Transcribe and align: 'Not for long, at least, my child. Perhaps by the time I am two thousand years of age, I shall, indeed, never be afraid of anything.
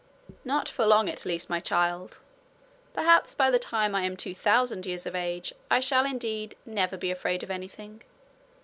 'Not 0.43 0.67
for 0.67 0.83
long, 0.83 1.07
at 1.11 1.27
least, 1.27 1.47
my 1.47 1.59
child. 1.59 2.21
Perhaps 2.91 3.35
by 3.35 3.51
the 3.51 3.59
time 3.59 3.93
I 3.93 4.01
am 4.01 4.17
two 4.17 4.33
thousand 4.33 4.87
years 4.87 5.05
of 5.05 5.13
age, 5.13 5.53
I 5.69 5.79
shall, 5.79 6.07
indeed, 6.07 6.55
never 6.65 6.97
be 6.97 7.11
afraid 7.11 7.43
of 7.43 7.51
anything. 7.51 8.01